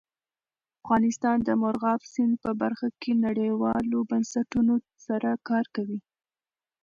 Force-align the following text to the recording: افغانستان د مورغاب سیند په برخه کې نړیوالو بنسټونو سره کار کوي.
افغانستان 0.81 1.37
د 1.47 1.49
مورغاب 1.61 2.01
سیند 2.13 2.33
په 2.43 2.51
برخه 2.61 2.87
کې 3.01 3.11
نړیوالو 3.25 3.97
بنسټونو 4.09 4.75
سره 5.05 5.29
کار 5.47 5.65
کوي. 5.75 5.99